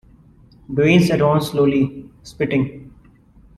[0.73, 2.91] Dawes advanced slowly, spitting.